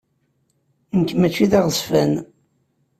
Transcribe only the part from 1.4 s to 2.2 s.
d aɣezzfan.